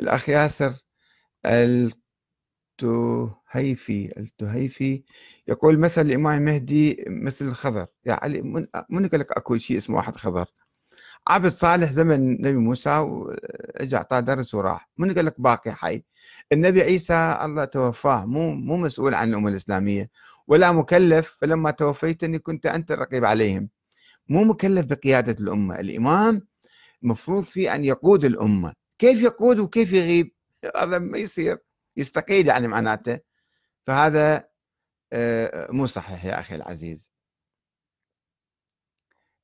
الأخ 0.00 0.28
ياسر 0.28 0.74
التهيفي 2.82 4.12
التهيفي 4.16 5.02
يقول 5.48 5.78
مثل 5.78 6.00
الإمام 6.06 6.38
المهدي 6.38 7.04
مثل 7.08 7.44
الخضر. 7.44 7.86
يا 8.06 8.12
علي 8.12 8.42
من 8.90 9.08
قال 9.08 9.20
لك 9.20 9.32
أكو 9.32 9.56
شيء 9.56 9.76
اسمه 9.76 9.96
واحد 9.96 10.16
خضر؟ 10.16 10.46
عبد 11.28 11.48
صالح 11.48 11.92
زمن 11.92 12.32
نبي 12.42 12.58
موسى 12.58 12.90
واجى 12.90 13.96
أعطاه 13.96 14.20
درس 14.20 14.54
وراح. 14.54 14.90
من 14.98 15.14
قال 15.14 15.24
لك 15.24 15.40
باقي 15.40 15.72
حي؟ 15.72 16.02
النبي 16.52 16.82
عيسى 16.82 17.38
الله 17.42 17.64
توفاه 17.64 18.26
مو 18.26 18.52
مو 18.52 18.76
مسؤول 18.76 19.14
عن 19.14 19.28
الأمة 19.30 19.48
الإسلامية 19.48 20.10
ولا 20.46 20.72
مكلف 20.72 21.36
فلما 21.40 21.70
توفيتني 21.70 22.38
كنت 22.38 22.66
أنت 22.66 22.92
الرقيب 22.92 23.24
عليهم. 23.24 23.68
مو 24.28 24.44
مكلف 24.44 24.86
بقيادة 24.86 25.36
الأمة. 25.40 25.80
الإمام 25.80 26.46
مفروض 27.02 27.44
فيه 27.44 27.74
أن 27.74 27.84
يقود 27.84 28.24
الأمة. 28.24 28.79
كيف 29.00 29.22
يقود 29.22 29.58
وكيف 29.58 29.92
يغيب؟ 29.92 30.32
هذا 30.76 30.98
ما 30.98 31.18
يصير. 31.18 31.58
يستقيل 31.96 32.48
يعني 32.48 32.68
معناته. 32.68 33.20
فهذا 33.86 34.48
آه، 35.12 35.72
مو 35.72 35.86
صحيح 35.86 36.24
يا 36.24 36.40
أخي 36.40 36.54
العزيز. 36.54 37.12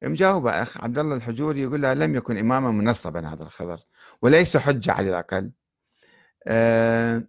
مجاوب 0.03 0.47
أخ 0.47 0.85
عبد 0.85 0.99
الله 0.99 1.17
الحجوري 1.17 1.63
يقول 1.63 1.83
له 1.83 1.95
لم 1.95 2.17
يكن 2.17 2.39
إماما 2.39 2.71
منصبا 2.71 3.29
هذا 3.29 3.43
الخضر 3.43 3.81
وليس 4.23 4.57
حجة 4.57 4.93
على 4.93 5.09
الأقل. 5.09 5.53
أه 6.49 7.23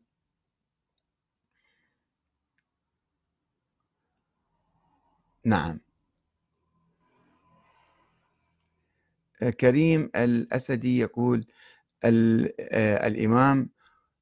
نعم. 5.46 5.80
كريم 9.60 10.12
الأسدي 10.16 11.00
يقول 11.00 11.48
الإمام 12.06 13.70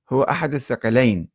هو 0.10 0.24
أحد 0.24 0.54
الثقلين. 0.54 1.30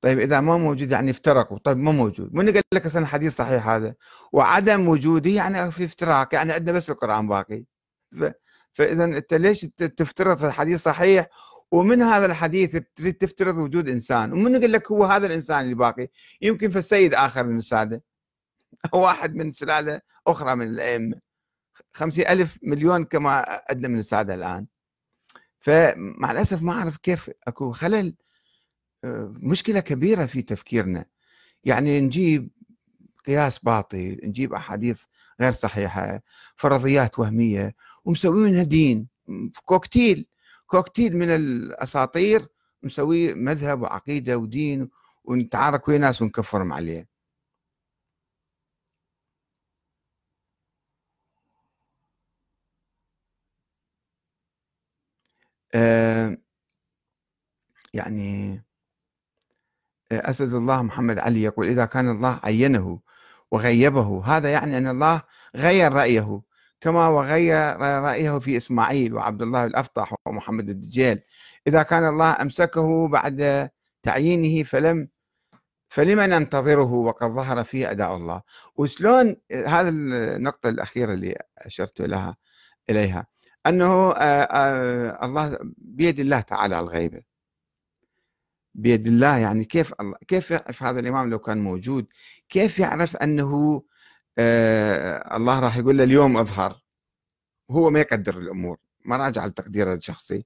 طيب 0.00 0.18
إذا 0.20 0.40
ما 0.40 0.56
موجود 0.56 0.90
يعني 0.90 1.10
افترقوا. 1.10 1.58
طيب 1.58 1.76
ما 1.78 1.92
موجود. 1.92 2.34
من 2.34 2.52
قال 2.52 2.62
لك 2.74 2.86
أصلا 2.86 3.06
حديث 3.06 3.36
صحيح 3.36 3.68
هذا؟ 3.68 3.94
وعدم 4.32 4.88
وجوده 4.88 5.30
يعني 5.30 5.72
في 5.72 5.84
افتراق 5.84 6.34
يعني 6.34 6.52
عندنا 6.52 6.76
بس 6.76 6.90
القرآن 6.90 7.28
باقي. 7.28 7.64
فإذا 8.74 9.04
أنت 9.04 9.34
ليش 9.34 9.60
تفترض 9.96 10.36
في 10.36 10.46
الحديث 10.46 10.82
صحيح؟ 10.82 11.26
ومن 11.72 12.02
هذا 12.02 12.26
الحديث 12.26 12.76
تريد 12.96 13.14
تفترض 13.14 13.56
وجود 13.56 13.88
إنسان؟ 13.88 14.32
ومن 14.32 14.54
يقول 14.54 14.72
لك 14.72 14.92
هو 14.92 15.04
هذا 15.04 15.26
الإنسان 15.26 15.64
اللي 15.64 15.74
باقي؟ 15.74 16.08
يمكن 16.42 16.70
في 16.70 16.78
السيد 16.78 17.14
آخر 17.14 17.46
من 17.46 17.58
السادة. 17.58 18.02
أو 18.94 19.00
واحد 19.06 19.34
من 19.34 19.50
سلالة 19.50 20.00
أخرى 20.26 20.54
من 20.54 20.68
الأئمة. 20.68 21.20
خمسين 21.92 22.28
ألف 22.28 22.58
مليون 22.62 23.04
كما 23.04 23.60
عندنا 23.70 23.88
من 23.88 23.98
السادة 23.98 24.34
الآن. 24.34 24.66
فمع 25.62 26.30
الأسف 26.32 26.62
ما 26.62 26.72
أعرف 26.72 26.96
كيف 26.96 27.30
أكو 27.48 27.72
خلل 27.72 28.14
آه، 29.04 29.34
مشكلة 29.36 29.80
كبيرة 29.80 30.26
في 30.26 30.42
تفكيرنا. 30.42 31.04
يعني 31.64 32.00
نجيب 32.00 32.50
قياس 33.26 33.58
باطل 33.58 34.20
نجيب 34.24 34.54
أحاديث 34.54 35.04
غير 35.40 35.52
صحيحة 35.52 36.22
فرضيات 36.56 37.18
وهمية 37.18 37.74
ومسوي 38.04 38.50
منها 38.50 38.62
دين 38.62 39.08
كوكتيل 39.64 40.26
كوكتيل 40.66 41.16
من 41.16 41.30
الأساطير 41.30 42.48
مسوي 42.82 43.34
مذهب 43.34 43.82
وعقيدة 43.82 44.38
ودين 44.38 44.90
ونتعارك 45.24 45.88
ويا 45.88 45.98
ناس 45.98 46.22
ونكفرهم 46.22 46.72
عليه. 46.72 47.11
آه، 55.74 56.36
يعني 57.94 58.54
آه، 60.12 60.30
أسد 60.30 60.54
الله 60.54 60.82
محمد 60.82 61.18
علي 61.18 61.42
يقول 61.42 61.66
إذا 61.68 61.84
كان 61.84 62.10
الله 62.10 62.40
عينه 62.44 63.00
وغيبه 63.50 64.22
هذا 64.24 64.50
يعني 64.50 64.78
أن 64.78 64.86
الله 64.88 65.22
غير 65.56 65.92
رأيه 65.92 66.42
كما 66.80 67.08
وغير 67.08 67.76
رأيه 67.80 68.38
في 68.38 68.56
إسماعيل 68.56 69.14
وعبد 69.14 69.42
الله 69.42 69.64
الأفطح 69.64 70.14
ومحمد 70.26 70.68
الدجال. 70.70 71.22
إذا 71.66 71.82
كان 71.82 72.08
الله 72.08 72.42
أمسكه 72.42 73.08
بعد 73.08 73.70
تعيينه 74.02 74.62
فلم 74.64 75.08
فلما 75.88 76.26
ننتظره 76.26 76.92
وقد 76.92 77.30
ظهر 77.30 77.64
فيه 77.64 77.90
أداء 77.90 78.16
الله. 78.16 78.42
وشلون 78.76 79.36
هذا 79.52 79.88
النقطة 79.88 80.68
الأخيرة 80.68 81.12
اللي 81.12 81.36
أشرت 81.58 82.00
لها 82.02 82.36
إليها. 82.90 83.26
أنه 83.66 84.12
آه، 84.12 84.42
آه، 84.42 85.26
الله 85.26 85.58
بيد 85.78 86.20
الله 86.20 86.40
تعالى 86.40 86.80
الغيبة 86.80 87.22
بيد 88.74 89.06
الله 89.06 89.36
يعني 89.36 89.64
كيف 89.64 89.94
الله 90.00 90.16
كيف 90.28 90.50
يعرف 90.50 90.82
هذا 90.82 91.00
الإمام 91.00 91.30
لو 91.30 91.38
كان 91.38 91.58
موجود؟ 91.58 92.06
كيف 92.48 92.78
يعرف 92.78 93.16
أنه 93.16 93.82
آه 94.38 95.36
الله 95.36 95.60
راح 95.60 95.76
يقول 95.76 95.98
له 95.98 96.04
اليوم 96.04 96.36
أظهر؟ 96.36 96.82
هو 97.70 97.90
ما 97.90 98.00
يقدر 98.00 98.38
الأمور 98.38 98.78
ما 99.04 99.16
راجع 99.16 99.46
لتقديره 99.46 99.94
الشخصي. 99.94 100.44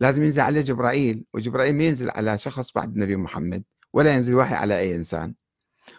لازم 0.00 0.24
ينزل 0.24 0.42
عليه 0.42 0.60
جبرائيل 0.60 1.24
وجبرائيل 1.34 1.76
ما 1.76 1.84
ينزل 1.84 2.10
على 2.10 2.38
شخص 2.38 2.72
بعد 2.72 2.94
النبي 2.94 3.16
محمد 3.16 3.64
ولا 3.92 4.14
ينزل 4.14 4.34
وحي 4.34 4.54
على 4.54 4.78
أي 4.78 4.96
إنسان. 4.96 5.34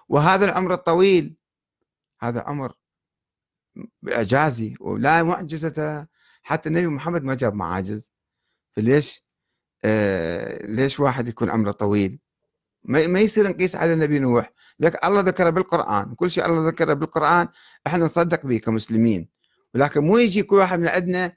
وهذا 0.10 0.46
العمر 0.46 0.74
الطويل 0.74 1.36
هذا 2.22 2.42
عمر 2.42 2.74
اعجازي 4.14 4.76
ولا 4.80 5.24
معجزة 5.24 6.08
حتى 6.44 6.70
النبي 6.70 6.88
محمد 6.88 7.24
ما 7.24 7.36
جاب 7.36 7.54
معاجز. 7.54 8.12
فليش؟ 8.76 9.26
آه 9.86 10.66
ليش 10.66 11.00
واحد 11.00 11.28
يكون 11.28 11.50
عمره 11.50 11.72
طويل؟ 11.72 12.20
ما 12.84 13.20
يصير 13.20 13.48
نقيس 13.50 13.76
على 13.76 13.94
النبي 13.94 14.20
نوح. 14.20 14.52
ذك 14.82 15.06
الله 15.06 15.22
ذكره 15.22 15.50
بالقرآن. 15.50 16.16
كل 16.16 16.32
شيء 16.32 16.46
الله 16.46 16.68
ذكره 16.70 16.94
بالقرآن 16.94 17.48
إحنا 17.88 18.06
نصدق 18.06 18.46
به 18.46 18.58
كمسلمين. 18.58 19.30
ولكن 19.76 20.02
مو 20.04 20.18
يجي 20.18 20.44
كل 20.44 20.56
واحد 20.56 20.80
من 20.80 20.88
عندنا 20.88 21.36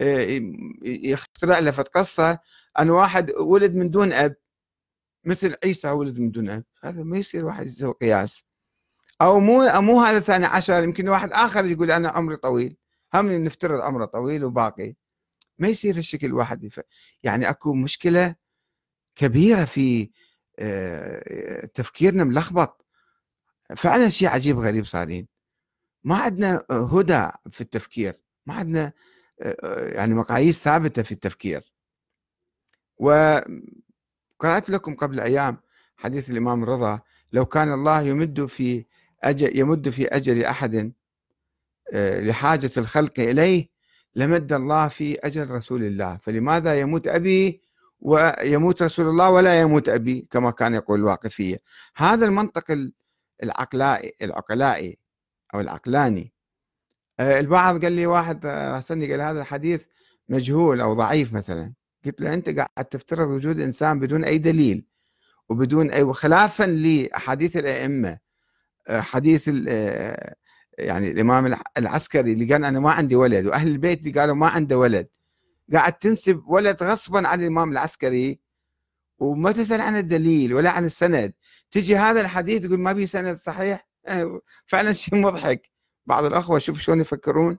آه، 0.00 0.40
يخترع 0.82 1.58
له 1.58 1.70
قصة 1.70 2.38
أن 2.78 2.90
واحد 2.90 3.30
ولد 3.30 3.74
من 3.74 3.90
دون 3.90 4.12
أب. 4.12 4.36
مثل 5.24 5.56
عيسى 5.64 5.90
ولد 5.90 6.18
من 6.18 6.30
دون 6.30 6.50
أب. 6.50 6.64
هذا 6.84 7.02
ما 7.02 7.18
يصير 7.18 7.44
واحد 7.44 7.66
يسوي 7.66 7.94
قياس. 8.02 8.44
أو 9.22 9.40
مو 9.40 9.80
مو 9.80 10.00
هذا 10.00 10.18
الثاني 10.18 10.46
عشر 10.46 10.82
يمكن 10.82 11.08
واحد 11.08 11.32
آخر 11.32 11.64
يقول 11.64 11.90
أنا 11.90 12.08
عمري 12.08 12.36
طويل. 12.36 12.76
هم 13.14 13.32
نفترض 13.32 13.80
عمره 13.80 14.04
طويل 14.04 14.44
وباقي. 14.44 14.94
ما 15.58 15.68
يصير 15.68 15.96
الشكل 15.96 16.26
الواحد 16.26 16.70
يعني 17.22 17.50
أكو 17.50 17.74
مشكلة 17.74 18.34
كبيرة 19.16 19.64
في 19.64 20.10
آه، 20.58 21.66
تفكيرنا 21.66 22.24
ملخبط. 22.24 22.86
فعلا 23.76 24.08
شيء 24.08 24.28
عجيب 24.28 24.58
غريب 24.58 24.84
صارين. 24.84 25.28
ما 26.04 26.16
عندنا 26.16 26.64
هدى 26.70 27.28
في 27.50 27.60
التفكير. 27.60 28.22
ما 28.46 28.54
عندنا 28.54 28.92
آه، 29.42 29.56
آه، 29.62 29.88
يعني 29.94 30.14
مقاييس 30.14 30.62
ثابتة 30.62 31.02
في 31.02 31.12
التفكير. 31.12 31.72
وقرأت 32.98 34.70
لكم 34.70 34.94
قبل 34.94 35.20
أيام 35.20 35.58
حديث 35.96 36.30
الإمام 36.30 36.62
الرضا 36.62 37.00
لو 37.32 37.46
كان 37.46 37.72
الله 37.72 38.02
يمد 38.02 38.46
في 38.46 38.84
أجل 39.24 39.58
يمد 39.58 39.88
في 39.88 40.06
أجل 40.06 40.44
أحد 40.44 40.92
لحاجة 41.94 42.70
الخلق 42.76 43.20
إليه 43.20 43.68
لمد 44.16 44.52
الله 44.52 44.88
في 44.88 45.18
أجل 45.18 45.50
رسول 45.50 45.82
الله. 45.84 46.16
فلماذا 46.16 46.80
يموت 46.80 47.08
أبي 47.08 47.62
ويموت 48.00 48.82
رسول 48.82 49.06
الله 49.08 49.30
ولا 49.30 49.60
يموت 49.60 49.88
أبي؟ 49.88 50.28
كما 50.30 50.50
كان 50.50 50.74
يقول 50.74 51.00
الواقفية. 51.00 51.62
هذا 51.96 52.26
المنطق 52.26 52.90
العقلائي 53.42 54.12
العقلائي 54.22 54.98
أو 55.54 55.60
العقلاني. 55.60 56.32
آه، 57.20 57.40
البعض 57.40 57.84
قال 57.84 57.92
لي 57.92 58.06
واحد 58.06 58.46
راسلني 58.46 59.10
قال 59.10 59.20
هذا 59.20 59.40
الحديث 59.40 59.84
مجهول 60.28 60.80
أو 60.80 60.94
ضعيف 60.94 61.32
مثلا. 61.32 61.72
قلت 62.04 62.20
له 62.20 62.34
أنت 62.34 62.48
قاعد 62.48 62.84
تفترض 62.84 63.28
وجود 63.28 63.60
إنسان 63.60 64.00
بدون 64.00 64.24
أي 64.24 64.38
دليل 64.38 64.86
وبدون 65.48 65.90
أي 65.90 66.12
خلافا 66.12 66.64
لأحاديث 66.64 67.56
الأئمة. 67.56 68.08
آه، 68.08 68.20
حديث 68.90 69.50
آه، 69.68 70.34
يعني 70.78 71.08
الإمام 71.08 71.54
العسكري 71.78 72.32
اللي 72.32 72.52
قال 72.52 72.64
أنا 72.64 72.80
ما 72.80 72.90
عندي 72.90 73.16
ولد 73.16 73.46
وأهل 73.46 73.68
البيت 73.68 74.00
اللي 74.00 74.20
قالوا 74.20 74.34
ما 74.34 74.48
عنده 74.48 74.78
ولد 74.78 75.08
قاعد 75.72 75.92
تنسب 75.92 76.42
ولد 76.46 76.82
غصبا 76.82 77.28
على 77.28 77.42
الإمام 77.42 77.72
العسكري 77.72 78.40
وما 79.18 79.52
تسأل 79.52 79.80
عن 79.80 79.96
الدليل 79.96 80.54
ولا 80.54 80.70
عن 80.70 80.84
السند. 80.84 81.32
تجي 81.70 81.96
هذا 81.96 82.20
الحديث 82.20 82.62
تقول 82.66 82.80
ما 82.80 82.94
في 82.94 83.06
سند 83.06 83.36
صحيح؟ 83.36 83.88
آه، 84.06 84.40
فعلا 84.70 84.92
شيء 84.92 85.20
مضحك. 85.20 85.70
بعض 86.06 86.24
الأخوة 86.24 86.58
شوف 86.58 86.80
شلون 86.80 87.00
يفكرون. 87.00 87.58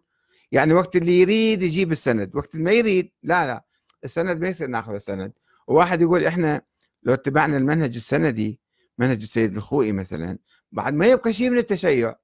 يعني 0.52 0.74
وقت 0.74 0.96
اللي 0.96 1.22
يريد 1.22 1.64
يجيب 1.64 1.92
السند 1.92 2.36
وقت 2.36 2.56
ما 2.56 2.72
يريد 2.72 3.12
لا 3.24 3.48
لا 3.48 3.66
السند 4.04 4.42
ما 4.42 4.48
يصير 4.50 4.68
ناخذ 4.68 4.94
السند. 4.94 5.34
وواحد 5.68 6.02
يقول 6.02 6.26
إحنا 6.26 6.62
لو 7.04 7.14
اتبعنا 7.14 7.58
المنهج 7.58 7.96
السندي 7.96 8.60
منهج 8.98 9.22
السيد 9.22 9.56
الخوئي 9.56 9.92
مثلا 9.92 10.38
بعد 10.72 10.94
ما 10.94 11.06
يبقى 11.06 11.34
شيء 11.34 11.50
من 11.50 11.58
التشيع. 11.58 12.16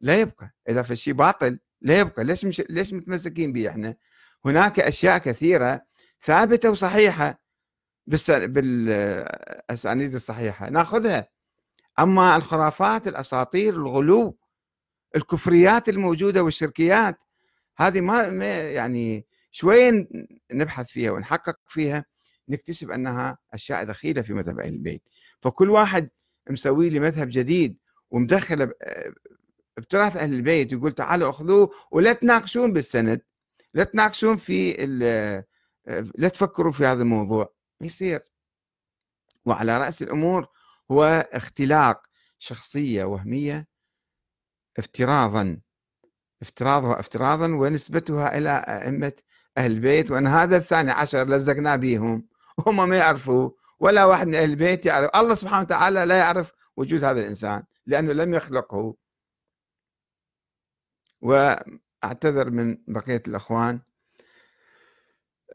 لا 0.00 0.20
يبقى. 0.20 0.54
إذا 0.68 0.82
في 0.82 0.96
شيء 0.96 1.14
باطل 1.14 1.58
لا 1.80 2.00
يبقى. 2.00 2.24
ليش 2.24 2.44
مش 2.44 2.62
ليش 2.70 2.92
متمسكين 2.92 3.52
به 3.52 3.68
إحنا؟ 3.68 3.96
هناك 4.44 4.80
أشياء 4.80 5.18
كثيرة 5.18 5.86
ثابتة 6.22 6.70
وصحيحة 6.70 7.40
بالأسانيد 8.06 10.14
الصحيحة. 10.14 10.70
نأخذها. 10.70 11.28
أما 11.98 12.36
الخرافات 12.36 13.08
الأساطير 13.08 13.74
الغلو 13.74 14.38
الكفريات 15.16 15.88
الموجودة 15.88 16.42
والشركيات 16.42 17.24
هذه 17.76 18.00
ما 18.00 18.22
يعني 18.72 19.26
شوي 19.50 20.08
نبحث 20.52 20.86
فيها 20.86 21.10
ونحقق 21.10 21.58
فيها. 21.68 22.04
نكتشف 22.48 22.90
أنها 22.90 23.38
أشياء 23.54 23.84
دخيلة 23.84 24.22
في 24.22 24.32
مذهب 24.32 24.60
أهل 24.60 24.74
البيت. 24.74 25.02
فكل 25.42 25.70
واحد 25.70 26.10
مسوي 26.50 26.90
لي 26.90 27.00
مذهب 27.00 27.28
جديد 27.30 27.78
ومدخل 28.10 28.72
بتراث 29.76 30.16
أهل 30.16 30.34
البيت 30.34 30.72
يقول 30.72 30.92
تعالوا 30.92 31.30
أخذوه 31.30 31.70
ولا 31.90 32.12
تناقشون 32.12 32.72
بالسند 32.72 33.20
لا 33.74 33.84
تناقشون 33.84 34.36
في 34.36 34.72
لا 36.14 36.28
تفكروا 36.28 36.72
في 36.72 36.86
هذا 36.86 37.02
الموضوع. 37.02 37.54
يصير. 37.80 38.22
وعلى 39.46 39.78
رأس 39.78 40.02
الأمور 40.02 40.48
هو 40.90 41.28
اختلاق 41.32 42.06
شخصية 42.38 43.04
وهمية 43.04 43.68
افتراضا 44.78 45.60
افتراضها 46.42 47.00
افتراضا 47.00 47.46
ونسبتها 47.46 48.38
إلى 48.38 48.50
أئمة 48.50 49.12
أهل 49.58 49.72
البيت 49.72 50.10
وأن 50.10 50.26
هذا 50.26 50.56
الثاني 50.56 50.90
عشر 50.90 51.28
لزقنا 51.28 51.76
بهم 51.76 52.26
هم 52.66 52.88
ما 52.88 52.96
يعرفوا 52.98 53.50
ولا 53.80 54.04
واحد 54.04 54.26
من 54.26 54.34
أهل 54.34 54.50
البيت 54.50 54.86
يعرف. 54.86 55.10
الله 55.16 55.34
سبحانه 55.34 55.62
وتعالى 55.62 56.06
لا 56.06 56.18
يعرف 56.18 56.52
وجود 56.76 57.04
هذا 57.04 57.20
الإنسان 57.20 57.62
لأنه 57.86 58.12
لم 58.12 58.34
يخلقه. 58.34 58.94
وأعتذر 61.20 62.50
من 62.50 62.78
بقية 62.88 63.22
الأخوان. 63.28 63.80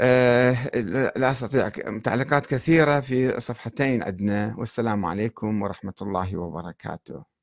أه 0.02 0.70
لا 1.16 1.32
أستطيع 1.32 1.70
تعليقات 2.04 2.46
كثيرة 2.46 3.00
في 3.00 3.40
صفحتين 3.42 4.04
عندنا. 4.04 4.56
والسلام 4.58 5.06
عليكم 5.06 5.62
ورحمة 5.62 5.94
الله 6.02 6.38
وبركاته. 6.38 7.39